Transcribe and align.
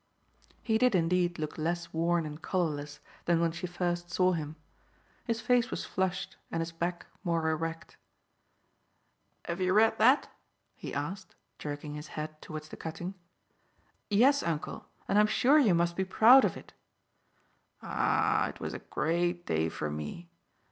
He 0.63 0.79
did 0.79 0.95
indeed 0.95 1.37
look 1.37 1.59
less 1.59 1.93
worn 1.93 2.25
and 2.25 2.41
colourless 2.41 3.01
than 3.25 3.39
when 3.39 3.51
she 3.51 3.67
first 3.67 4.09
saw 4.09 4.31
him. 4.31 4.55
His 5.25 5.41
face 5.41 5.69
was 5.69 5.85
flushed 5.85 6.37
and 6.51 6.59
his 6.59 6.71
back 6.71 7.05
more 7.23 7.47
erect. 7.51 7.97
"Have 9.45 9.61
you 9.61 9.73
read 9.73 9.99
that?" 9.99 10.27
he 10.75 10.91
asked, 10.91 11.35
jerking 11.59 11.93
his 11.93 12.07
head 12.17 12.41
towards 12.41 12.69
the 12.69 12.77
cutting. 12.77 13.13
"Yes, 14.09 14.41
uncle, 14.41 14.87
and 15.07 15.19
I'm 15.19 15.27
sure 15.27 15.59
you 15.59 15.75
must 15.75 15.95
be 15.95 16.03
proud 16.03 16.45
of 16.45 16.57
it." 16.57 16.73
"Ah, 17.83 18.47
it 18.47 18.59
was 18.59 18.73
a 18.73 18.79
great 18.79 19.45
day 19.45 19.69
for 19.69 19.91
me! 19.91 20.31